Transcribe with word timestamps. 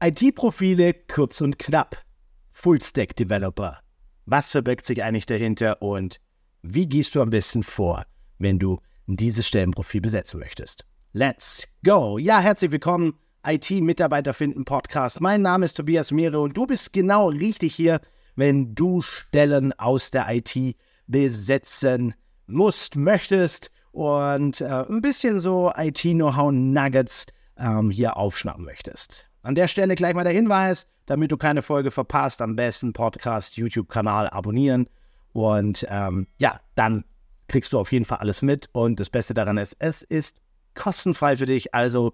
IT-Profile 0.00 0.94
kurz 1.08 1.40
und 1.40 1.58
knapp. 1.58 1.96
Fullstack 2.52 3.16
Developer. 3.16 3.80
Was 4.26 4.48
verbirgt 4.48 4.86
sich 4.86 5.02
eigentlich 5.02 5.26
dahinter 5.26 5.82
und 5.82 6.20
wie 6.62 6.88
gehst 6.88 7.16
du 7.16 7.20
am 7.20 7.30
besten 7.30 7.64
vor, 7.64 8.04
wenn 8.38 8.60
du 8.60 8.78
dieses 9.08 9.48
Stellenprofil 9.48 10.00
besetzen 10.00 10.38
möchtest? 10.38 10.84
Let's 11.14 11.66
go! 11.84 12.16
Ja, 12.16 12.38
herzlich 12.38 12.70
willkommen, 12.70 13.14
IT-Mitarbeiter 13.44 14.34
finden 14.34 14.64
Podcast. 14.64 15.20
Mein 15.20 15.42
Name 15.42 15.64
ist 15.64 15.74
Tobias 15.74 16.12
Mehre 16.12 16.38
und 16.38 16.56
du 16.56 16.68
bist 16.68 16.92
genau 16.92 17.30
richtig 17.30 17.74
hier, 17.74 18.00
wenn 18.36 18.76
du 18.76 19.00
Stellen 19.00 19.72
aus 19.80 20.12
der 20.12 20.28
IT 20.30 20.76
besetzen 21.08 22.14
musst, 22.46 22.94
möchtest 22.94 23.72
und 23.90 24.60
äh, 24.60 24.84
ein 24.88 25.00
bisschen 25.00 25.40
so 25.40 25.72
IT-Know-how-Nuggets 25.76 27.26
ähm, 27.56 27.90
hier 27.90 28.16
aufschnappen 28.16 28.64
möchtest. 28.64 29.27
An 29.42 29.54
der 29.54 29.68
Stelle 29.68 29.94
gleich 29.94 30.14
mal 30.14 30.24
der 30.24 30.32
Hinweis, 30.32 30.86
damit 31.06 31.30
du 31.30 31.36
keine 31.36 31.62
Folge 31.62 31.90
verpasst, 31.90 32.42
am 32.42 32.56
besten 32.56 32.92
Podcast, 32.92 33.56
YouTube-Kanal 33.56 34.28
abonnieren. 34.28 34.88
Und 35.32 35.86
ähm, 35.88 36.26
ja, 36.38 36.60
dann 36.74 37.04
kriegst 37.46 37.72
du 37.72 37.78
auf 37.78 37.92
jeden 37.92 38.04
Fall 38.04 38.18
alles 38.18 38.42
mit. 38.42 38.68
Und 38.72 39.00
das 39.00 39.10
Beste 39.10 39.34
daran 39.34 39.56
ist, 39.56 39.76
es 39.78 40.02
ist 40.02 40.36
kostenfrei 40.74 41.36
für 41.36 41.46
dich. 41.46 41.74
Also 41.74 42.12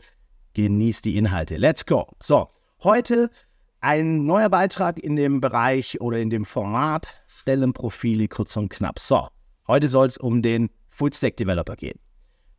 genieß 0.54 1.02
die 1.02 1.16
Inhalte. 1.16 1.56
Let's 1.56 1.86
go. 1.86 2.08
So, 2.20 2.48
heute 2.82 3.30
ein 3.80 4.24
neuer 4.24 4.48
Beitrag 4.48 4.98
in 4.98 5.16
dem 5.16 5.40
Bereich 5.40 6.00
oder 6.00 6.18
in 6.18 6.30
dem 6.30 6.44
Format 6.44 7.20
Stellenprofile 7.40 8.28
kurz 8.28 8.56
und 8.56 8.70
knapp. 8.70 8.98
So, 8.98 9.28
heute 9.66 9.88
soll 9.88 10.06
es 10.06 10.16
um 10.16 10.40
den 10.40 10.70
Full-Stack 10.90 11.36
Developer 11.36 11.76
gehen. 11.76 11.98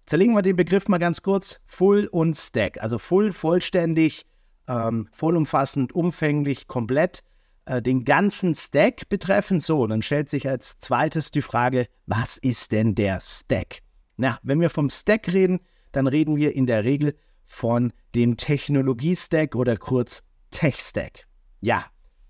Zerlegen 0.05 0.35
wir 0.35 0.43
den 0.43 0.55
Begriff 0.55 0.87
mal 0.87 0.99
ganz 0.99 1.23
kurz. 1.23 1.59
Full 1.65 2.07
und 2.11 2.35
Stack. 2.35 2.79
Also 2.81 2.99
Full, 2.99 3.31
vollständig, 3.31 4.25
ähm, 4.67 5.07
vollumfassend, 5.11 5.93
umfänglich, 5.93 6.67
komplett 6.67 7.23
äh, 7.65 7.81
den 7.81 8.05
ganzen 8.05 8.55
Stack 8.55 9.09
betreffend. 9.09 9.63
So, 9.63 9.85
dann 9.87 10.01
stellt 10.01 10.29
sich 10.29 10.47
als 10.47 10.79
zweites 10.79 11.31
die 11.31 11.41
Frage, 11.41 11.87
was 12.05 12.37
ist 12.37 12.71
denn 12.71 12.95
der 12.95 13.19
Stack? 13.21 13.79
Na, 14.17 14.39
wenn 14.43 14.61
wir 14.61 14.69
vom 14.69 14.89
Stack 14.89 15.31
reden, 15.33 15.59
dann 15.91 16.07
reden 16.07 16.35
wir 16.35 16.55
in 16.55 16.65
der 16.65 16.83
Regel 16.83 17.15
von 17.45 17.93
dem 18.15 18.37
Technologie-Stack 18.37 19.55
oder 19.55 19.77
kurz 19.77 20.23
Tech-Stack. 20.51 21.25
Ja, 21.61 21.85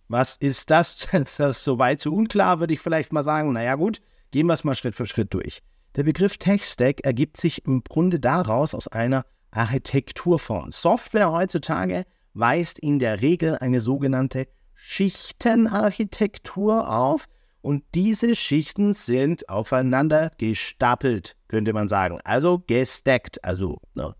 was 0.07 0.37
ist 0.37 0.69
das? 0.69 1.07
Ist 1.13 1.39
das 1.39 1.63
soweit 1.63 1.99
so 1.99 2.11
unklar, 2.11 2.59
würde 2.59 2.73
ich 2.73 2.79
vielleicht 2.79 3.11
mal 3.11 3.23
sagen. 3.23 3.53
Naja, 3.53 3.75
gut, 3.75 4.01
gehen 4.31 4.47
wir 4.47 4.53
es 4.53 4.63
mal 4.63 4.75
Schritt 4.75 4.95
für 4.95 5.05
Schritt 5.05 5.33
durch. 5.33 5.61
Der 5.95 6.03
Begriff 6.03 6.37
Tech-Stack 6.37 7.01
ergibt 7.01 7.37
sich 7.37 7.65
im 7.65 7.83
Grunde 7.83 8.19
daraus 8.19 8.75
aus 8.75 8.87
einer 8.87 9.25
Architekturform. 9.51 10.71
Software 10.71 11.31
heutzutage 11.31 12.05
weist 12.35 12.77
in 12.79 12.99
der 12.99 13.21
Regel 13.21 13.57
eine 13.57 13.79
sogenannte 13.79 14.47
Schichtenarchitektur 14.75 16.87
auf 16.87 17.25
und 17.61 17.83
diese 17.95 18.35
Schichten 18.35 18.93
sind 18.93 19.49
aufeinander 19.49 20.31
gestapelt, 20.37 21.35
könnte 21.47 21.73
man 21.73 21.87
sagen. 21.87 22.19
Also 22.23 22.59
gestackt, 22.59 23.43
also 23.43 23.79
ne. 23.95 24.13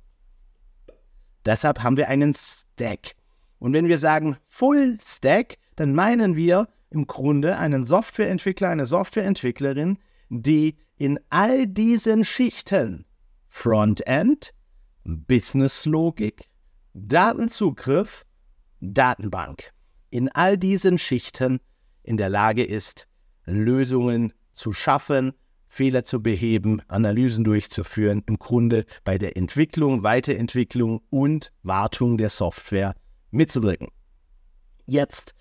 deshalb 1.46 1.84
haben 1.84 1.98
wir 1.98 2.08
einen 2.08 2.34
Stack. 2.34 3.12
Und 3.60 3.74
wenn 3.74 3.88
wir 3.88 4.00
sagen 4.00 4.38
Full 4.48 4.98
Stack, 5.00 5.58
dann 5.76 5.94
meinen 5.94 6.36
wir 6.36 6.68
im 6.90 7.06
Grunde 7.06 7.58
einen 7.58 7.84
Softwareentwickler, 7.84 8.70
eine 8.70 8.88
Softwareentwicklerin, 8.88 10.00
die 10.30 10.78
in 10.98 11.20
all 11.30 11.68
diesen 11.68 12.26
Schichten 12.26 13.06
Frontend, 13.50 14.54
Businesslogik, 15.04 16.50
Datenzugriff, 16.98 18.26
Datenbank 18.80 19.74
in 20.12 20.30
all 20.30 20.58
diesen 20.58 20.98
Schichten 20.98 21.60
in 22.04 22.16
der 22.16 22.30
Lage 22.30 22.64
ist, 22.64 23.10
Lösungen 23.44 24.32
zu 24.54 24.72
schaffen, 24.72 25.34
Fehler 25.68 26.06
zu 26.06 26.24
beheben, 26.24 26.82
Analysen 26.88 27.44
durchzuführen, 27.44 28.24
im 28.28 28.40
Grunde 28.40 28.86
bei 29.04 29.18
der 29.18 29.36
Entwicklung, 29.36 30.04
Weiterentwicklung 30.04 31.02
und 31.10 31.52
Wartung 31.64 32.18
der 32.18 32.30
Software 32.30 32.96
mitzubringen. 33.30 33.90
Jetzt 34.86 35.34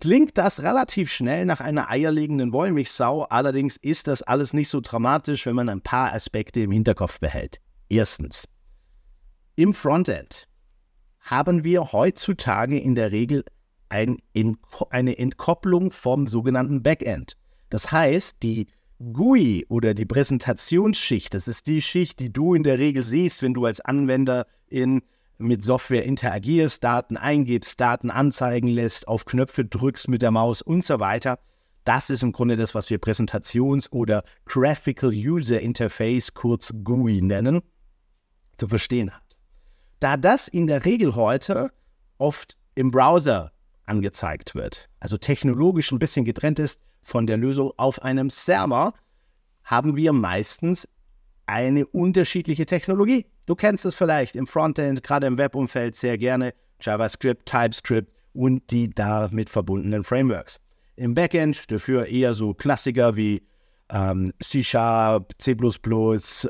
klingt 0.00 0.36
das 0.36 0.60
relativ 0.64 1.12
schnell 1.12 1.46
nach 1.46 1.60
einer 1.60 1.88
eierlegenden 1.88 2.52
Wollmilchsau, 2.52 3.22
allerdings 3.22 3.76
ist 3.76 4.08
das 4.08 4.22
alles 4.22 4.52
nicht 4.54 4.70
so 4.70 4.80
dramatisch, 4.80 5.46
wenn 5.46 5.54
man 5.54 5.68
ein 5.68 5.82
paar 5.82 6.12
Aspekte 6.12 6.62
im 6.62 6.72
Hinterkopf 6.72 7.20
behält. 7.20 7.60
Erstens, 7.88 8.48
im 9.54 9.72
Frontend 9.72 10.48
haben 11.26 11.64
wir 11.64 11.92
heutzutage 11.92 12.78
in 12.78 12.94
der 12.94 13.10
Regel 13.10 13.44
ein, 13.88 14.18
eine 14.90 15.18
Entkopplung 15.18 15.90
vom 15.90 16.26
sogenannten 16.26 16.82
Backend. 16.82 17.36
Das 17.68 17.90
heißt, 17.90 18.42
die 18.42 18.68
GUI 19.12 19.66
oder 19.68 19.92
die 19.92 20.06
Präsentationsschicht, 20.06 21.34
das 21.34 21.48
ist 21.48 21.66
die 21.66 21.82
Schicht, 21.82 22.20
die 22.20 22.32
du 22.32 22.54
in 22.54 22.62
der 22.62 22.78
Regel 22.78 23.02
siehst, 23.02 23.42
wenn 23.42 23.54
du 23.54 23.66
als 23.66 23.80
Anwender 23.80 24.46
in, 24.68 25.02
mit 25.36 25.64
Software 25.64 26.04
interagierst, 26.04 26.82
Daten 26.82 27.16
eingibst, 27.16 27.80
Daten 27.80 28.10
anzeigen 28.10 28.68
lässt, 28.68 29.08
auf 29.08 29.24
Knöpfe 29.24 29.64
drückst 29.64 30.08
mit 30.08 30.22
der 30.22 30.30
Maus 30.30 30.62
und 30.62 30.84
so 30.84 31.00
weiter. 31.00 31.40
Das 31.84 32.08
ist 32.08 32.22
im 32.22 32.32
Grunde 32.32 32.56
das, 32.56 32.74
was 32.74 32.88
wir 32.88 32.98
Präsentations- 32.98 33.90
oder 33.90 34.22
Graphical 34.44 35.10
User 35.10 35.60
Interface, 35.60 36.34
kurz 36.34 36.72
GUI 36.84 37.20
nennen, 37.20 37.62
zu 38.56 38.68
verstehen 38.68 39.10
hat. 39.10 39.25
Da 40.06 40.16
das 40.16 40.46
in 40.46 40.68
der 40.68 40.84
Regel 40.84 41.16
heute 41.16 41.72
oft 42.18 42.56
im 42.76 42.92
Browser 42.92 43.50
angezeigt 43.86 44.54
wird, 44.54 44.88
also 45.00 45.16
technologisch 45.16 45.90
ein 45.90 45.98
bisschen 45.98 46.24
getrennt 46.24 46.60
ist 46.60 46.80
von 47.02 47.26
der 47.26 47.36
Lösung 47.36 47.72
auf 47.76 48.00
einem 48.00 48.30
Server, 48.30 48.94
haben 49.64 49.96
wir 49.96 50.12
meistens 50.12 50.86
eine 51.46 51.86
unterschiedliche 51.86 52.66
Technologie. 52.66 53.26
Du 53.46 53.56
kennst 53.56 53.84
es 53.84 53.96
vielleicht 53.96 54.36
im 54.36 54.46
Frontend, 54.46 55.02
gerade 55.02 55.26
im 55.26 55.38
Webumfeld 55.38 55.96
sehr 55.96 56.16
gerne 56.18 56.54
JavaScript, 56.80 57.44
TypeScript 57.44 58.12
und 58.32 58.70
die 58.70 58.88
damit 58.88 59.50
verbundenen 59.50 60.04
Frameworks. 60.04 60.60
Im 60.94 61.16
Backend 61.16 61.68
dafür 61.72 62.06
eher 62.06 62.34
so 62.34 62.54
Klassiker 62.54 63.16
wie 63.16 63.42
ähm, 63.90 64.32
C 64.40 64.62
Sharp, 64.62 65.32
C, 65.38 65.56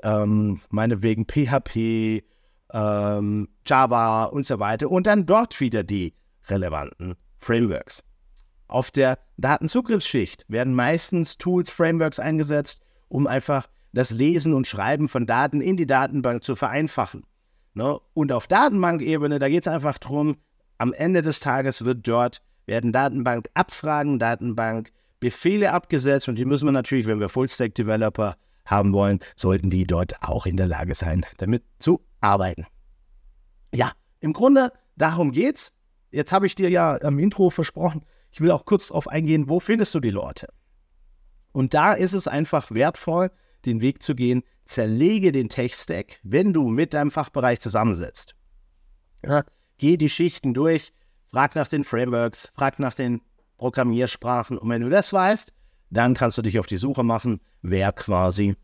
ähm, 0.02 0.60
meinetwegen 0.68 1.24
PHP, 1.24 2.22
ähm, 2.72 3.48
Java 3.66 4.24
und 4.24 4.46
so 4.46 4.58
weiter 4.58 4.90
und 4.90 5.06
dann 5.06 5.26
dort 5.26 5.60
wieder 5.60 5.82
die 5.82 6.14
relevanten 6.48 7.16
Frameworks. 7.38 8.02
Auf 8.68 8.90
der 8.90 9.18
Datenzugriffsschicht 9.36 10.44
werden 10.48 10.74
meistens 10.74 11.38
Tools, 11.38 11.70
Frameworks 11.70 12.18
eingesetzt, 12.18 12.80
um 13.08 13.26
einfach 13.26 13.68
das 13.92 14.10
Lesen 14.10 14.54
und 14.54 14.66
Schreiben 14.66 15.08
von 15.08 15.26
Daten 15.26 15.60
in 15.60 15.76
die 15.76 15.86
Datenbank 15.86 16.42
zu 16.42 16.56
vereinfachen. 16.56 17.24
Ne? 17.74 17.98
Und 18.14 18.32
auf 18.32 18.48
Datenbankebene, 18.48 19.38
da 19.38 19.48
geht 19.48 19.66
es 19.66 19.72
einfach 19.72 19.98
darum, 19.98 20.36
am 20.78 20.92
Ende 20.92 21.22
des 21.22 21.40
Tages 21.40 21.84
wird 21.84 22.06
dort, 22.06 22.42
werden 22.66 22.92
Datenbankabfragen, 22.92 24.18
Datenbankbefehle 24.18 25.72
abgesetzt 25.72 26.28
und 26.28 26.36
die 26.36 26.44
müssen 26.44 26.66
wir 26.66 26.72
natürlich, 26.72 27.06
wenn 27.06 27.20
wir 27.20 27.28
Full-Stack-Developer 27.28 28.36
haben 28.66 28.92
wollen, 28.92 29.20
sollten 29.34 29.70
die 29.70 29.86
dort 29.86 30.22
auch 30.22 30.46
in 30.46 30.56
der 30.56 30.66
Lage 30.66 30.94
sein, 30.94 31.24
damit 31.38 31.64
zu 31.78 32.00
arbeiten. 32.20 32.66
Ja, 33.72 33.92
im 34.20 34.32
Grunde 34.32 34.72
darum 34.96 35.32
geht's. 35.32 35.72
Jetzt 36.10 36.32
habe 36.32 36.46
ich 36.46 36.54
dir 36.54 36.70
ja 36.70 37.00
am 37.02 37.18
Intro 37.18 37.50
versprochen, 37.50 38.02
ich 38.30 38.40
will 38.40 38.50
auch 38.50 38.64
kurz 38.64 38.88
darauf 38.88 39.08
eingehen, 39.08 39.48
wo 39.48 39.60
findest 39.60 39.94
du 39.94 40.00
die 40.00 40.10
Leute? 40.10 40.48
Und 41.52 41.72
da 41.72 41.94
ist 41.94 42.12
es 42.12 42.28
einfach 42.28 42.70
wertvoll, 42.70 43.30
den 43.64 43.80
Weg 43.80 44.02
zu 44.02 44.14
gehen, 44.14 44.42
zerlege 44.66 45.32
den 45.32 45.48
Tech-Stack, 45.48 46.20
wenn 46.22 46.52
du 46.52 46.68
mit 46.68 46.92
deinem 46.92 47.10
Fachbereich 47.10 47.60
zusammensetzt. 47.60 48.34
Ja, 49.24 49.44
geh 49.78 49.96
die 49.96 50.10
Schichten 50.10 50.54
durch, 50.54 50.92
frag 51.26 51.54
nach 51.54 51.68
den 51.68 51.84
Frameworks, 51.84 52.50
frag 52.54 52.78
nach 52.78 52.94
den 52.94 53.22
Programmiersprachen 53.56 54.58
und 54.58 54.68
wenn 54.68 54.82
du 54.82 54.90
das 54.90 55.12
weißt, 55.12 55.52
dann 55.90 56.14
kannst 56.14 56.38
du 56.38 56.42
dich 56.42 56.58
auf 56.58 56.66
die 56.66 56.76
Suche 56.76 57.04
machen, 57.04 57.40
wer 57.62 57.92
quasi 57.92 58.56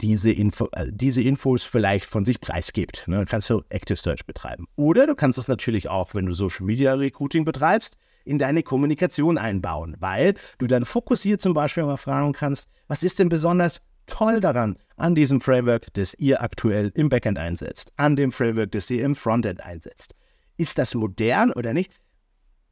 diese, 0.00 0.30
Info, 0.30 0.68
äh, 0.72 0.86
diese 0.90 1.22
Infos 1.22 1.64
vielleicht 1.64 2.04
von 2.04 2.24
sich 2.24 2.40
preisgibt. 2.40 3.04
Ne? 3.08 3.16
Dann 3.16 3.26
kannst 3.26 3.48
du 3.50 3.62
Active 3.70 3.96
Search 3.96 4.26
betreiben. 4.26 4.66
Oder 4.76 5.06
du 5.06 5.14
kannst 5.14 5.38
das 5.38 5.48
natürlich 5.48 5.88
auch, 5.88 6.14
wenn 6.14 6.26
du 6.26 6.34
Social 6.34 6.66
Media 6.66 6.94
Recruiting 6.94 7.44
betreibst, 7.44 7.96
in 8.24 8.38
deine 8.38 8.62
Kommunikation 8.62 9.38
einbauen, 9.38 9.96
weil 10.00 10.34
du 10.58 10.66
dann 10.66 10.84
fokussiert 10.84 11.40
zum 11.40 11.54
Beispiel 11.54 11.84
mal 11.84 11.96
fragen 11.96 12.32
kannst, 12.32 12.68
was 12.88 13.02
ist 13.02 13.18
denn 13.18 13.28
besonders 13.28 13.80
toll 14.06 14.40
daran, 14.40 14.76
an 14.96 15.14
diesem 15.14 15.40
Framework, 15.40 15.92
das 15.94 16.14
ihr 16.14 16.42
aktuell 16.42 16.90
im 16.94 17.08
Backend 17.08 17.38
einsetzt, 17.38 17.92
an 17.96 18.16
dem 18.16 18.32
Framework, 18.32 18.72
das 18.72 18.90
ihr 18.90 19.04
im 19.04 19.14
Frontend 19.14 19.62
einsetzt. 19.62 20.14
Ist 20.56 20.78
das 20.78 20.94
modern 20.94 21.52
oder 21.52 21.72
nicht? 21.72 21.92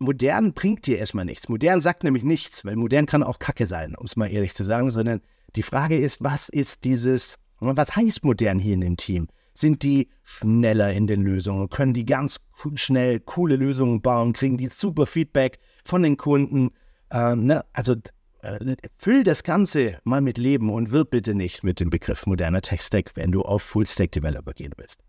Modern 0.05 0.53
bringt 0.55 0.87
dir 0.87 0.99
erstmal 0.99 1.25
nichts. 1.25 1.49
Modern 1.49 1.81
sagt 1.81 2.05
nämlich 2.05 2.25
nichts, 2.25 2.65
weil 2.65 2.77
modern 2.77 3.07
kann 3.07 3.23
auch 3.23 3.39
Kacke 3.39 3.67
sein, 3.67 3.95
um 3.97 4.07
es 4.07 4.17
mal 4.17 4.31
ehrlich 4.31 4.55
zu 4.55 4.65
sagen, 4.65 4.91
sondern 4.91 5.21
die 5.57 5.63
Frage 5.63 5.99
ist, 5.99 6.23
was 6.23 6.49
ist 6.49 6.85
dieses, 6.85 7.37
was 7.61 7.97
heißt 7.97 8.25
modern 8.25 8.59
hier 8.59 8.75
in 8.75 8.81
dem 8.81 8.97
Team? 8.97 9.29
sind 9.55 9.83
die 9.83 10.11
schneller 10.25 10.93
in 10.93 11.07
den 11.07 11.23
Lösungen, 11.23 11.71
können 11.71 11.95
die 11.95 12.05
ganz 12.05 12.41
schnell 12.75 13.21
coole 13.21 13.57
Lösungen 13.57 14.03
bauen, 14.03 14.33
kriegen 14.33 14.59
die 14.59 14.67
super 14.67 15.07
Feedback 15.07 15.59
von 15.85 16.03
den 16.03 16.17
Kunden. 16.17 16.71
Ähm, 17.11 17.47
ne? 17.47 17.65
Also 17.73 17.95
äh, 18.43 18.77
füll 18.99 19.23
das 19.23 19.45
Ganze 19.45 19.99
mal 20.05 20.21
mit 20.21 20.39
Leben 20.39 20.71
und 20.71 20.91
wirb 20.91 21.11
bitte 21.11 21.35
nicht 21.35 21.63
mit 21.63 21.81
dem 21.81 21.91
Begriff 21.91 22.27
moderner 22.27 22.61
Tech-Stack, 22.61 23.13
wenn 23.15 23.31
du 23.31 23.43
auf 23.43 23.63
Full-Stack-Developer 23.63 24.53
gehen 24.53 24.73
willst. 24.77 25.01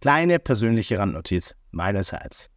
Kleine 0.00 0.38
persönliche 0.38 0.98
Randnotiz 0.98 1.54
meinerseits. 1.70 2.48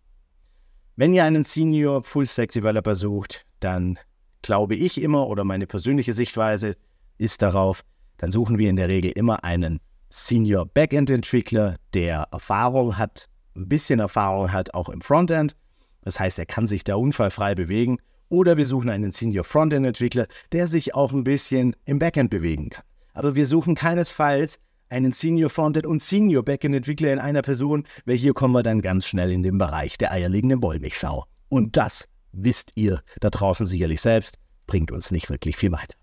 Wenn 1.00 1.14
ihr 1.14 1.24
einen 1.24 1.46
Senior 1.46 2.04
Full-Stack-Developer 2.04 2.94
sucht, 2.94 3.46
dann 3.62 3.98
glaube 4.42 4.76
ich 4.76 5.02
immer 5.02 5.28
oder 5.28 5.46
meine 5.46 5.66
persönliche 5.66 6.12
Sichtweise 6.12 6.76
ist 7.18 7.42
darauf, 7.42 7.86
dann 8.18 8.34
suchen 8.34 8.58
wir 8.58 8.70
in 8.70 8.76
der 8.76 8.90
Regel 8.90 9.12
immer 9.12 9.46
einen 9.46 9.80
Senior 10.10 10.66
Backend-Entwickler, 10.66 11.76
der 11.94 12.28
Erfahrung 12.34 12.98
hat, 12.98 13.30
ein 13.56 13.70
bisschen 13.70 14.02
Erfahrung 14.02 14.52
hat 14.52 14.74
auch 14.74 14.90
im 14.90 15.00
Frontend. 15.00 15.56
Das 16.02 16.20
heißt, 16.20 16.38
er 16.38 16.46
kann 16.46 16.68
sich 16.68 16.84
da 16.84 16.96
unfallfrei 16.96 17.56
bewegen 17.56 18.00
oder 18.28 18.58
wir 18.58 18.66
suchen 18.66 18.90
einen 18.90 19.14
Senior 19.14 19.46
Frontend-Entwickler, 19.46 20.28
der 20.52 20.68
sich 20.68 20.96
auch 20.96 21.14
ein 21.14 21.24
bisschen 21.24 21.78
im 21.86 22.00
Backend 22.00 22.30
bewegen 22.30 22.72
kann. 22.72 22.84
Aber 23.14 23.36
wir 23.36 23.46
suchen 23.46 23.74
keinesfalls 23.74 24.60
einen 24.90 25.12
Senior 25.12 25.50
Frontend 25.50 25.86
und 25.86 26.02
Senior 26.02 26.44
Backend-Entwickler 26.44 27.14
in 27.14 27.20
einer 27.20 27.42
Person, 27.42 27.84
weil 28.06 28.16
hier 28.16 28.34
kommen 28.34 28.54
wir 28.54 28.64
dann 28.64 28.82
ganz 28.82 29.08
schnell 29.08 29.32
in 29.32 29.44
den 29.44 29.58
Bereich 29.58 29.98
der 29.98 30.12
eierlegenden 30.12 30.62
Wollmilchsau. 30.62 31.26
Und 31.50 31.78
das 31.78 32.08
wisst 32.32 32.72
ihr 32.76 33.02
da 33.20 33.30
draußen 33.30 33.66
sicherlich 33.66 34.02
selbst, 34.02 34.38
bringt 34.68 34.92
uns 34.92 35.12
nicht 35.12 35.30
wirklich 35.30 35.58
viel 35.58 35.72
weiter. 35.72 35.96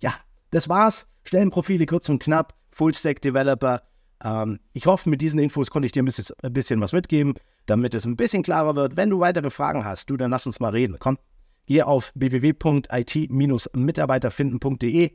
Ja, 0.00 0.14
das 0.50 0.68
war's. 0.68 1.06
Stellenprofile 1.24 1.86
kurz 1.86 2.08
und 2.08 2.22
knapp, 2.22 2.54
Full-Stack 2.70 3.20
Developer. 3.22 3.82
Ähm, 4.22 4.60
ich 4.72 4.86
hoffe, 4.86 5.08
mit 5.08 5.20
diesen 5.20 5.40
Infos 5.40 5.70
konnte 5.70 5.86
ich 5.86 5.92
dir 5.92 6.02
ein 6.02 6.06
bisschen, 6.06 6.26
ein 6.42 6.52
bisschen 6.52 6.80
was 6.80 6.92
mitgeben, 6.92 7.34
damit 7.66 7.94
es 7.94 8.04
ein 8.04 8.16
bisschen 8.16 8.42
klarer 8.42 8.76
wird. 8.76 8.96
Wenn 8.96 9.10
du 9.10 9.20
weitere 9.20 9.50
Fragen 9.50 9.84
hast, 9.84 10.10
du, 10.10 10.16
dann 10.16 10.30
lass 10.30 10.46
uns 10.46 10.60
mal 10.60 10.70
reden. 10.70 10.96
Komm, 10.98 11.18
Geh 11.66 11.82
auf 11.82 12.12
www.it-mitarbeiterfinden.de 12.14 15.12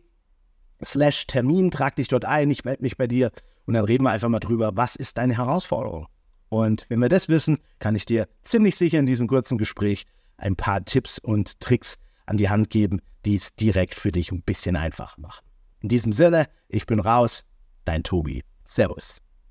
slash 0.84 1.28
Termin, 1.28 1.72
trag 1.72 1.96
dich 1.96 2.08
dort 2.08 2.26
ein, 2.26 2.50
ich 2.50 2.64
melde 2.64 2.84
mich 2.84 2.98
bei 2.98 3.08
dir 3.08 3.32
und 3.66 3.74
dann 3.74 3.86
reden 3.86 4.04
wir 4.04 4.12
einfach 4.12 4.30
mal 4.30 4.40
drüber, 4.40 4.72
was 4.76 4.96
ist 4.96 5.18
deine 5.18 5.38
Herausforderung? 5.38 6.08
Und 6.50 6.86
wenn 6.90 7.00
wir 7.00 7.10
das 7.10 7.30
wissen, 7.30 7.60
kann 7.78 7.96
ich 7.96 8.06
dir 8.06 8.28
ziemlich 8.42 8.76
sicher 8.76 9.00
in 9.00 9.06
diesem 9.06 9.28
kurzen 9.28 9.58
Gespräch 9.58 10.06
ein 10.38 10.56
paar 10.56 10.84
Tipps 10.84 11.20
und 11.20 11.60
Tricks 11.60 11.98
an 12.26 12.38
die 12.38 12.50
Hand 12.50 12.70
geben, 12.70 13.02
die 13.26 13.36
es 13.36 13.56
direkt 13.56 13.96
für 13.96 14.12
dich 14.12 14.32
ein 14.32 14.42
bisschen 14.42 14.76
einfacher 14.76 15.20
machen. 15.22 15.46
In 15.82 15.90
diesem 15.90 16.14
Sinne, 16.14 16.48
ich 16.68 16.86
bin 16.86 17.00
raus, 17.00 17.44
dein 17.86 18.04
Tobi. 18.04 18.44
Servus. 18.64 19.22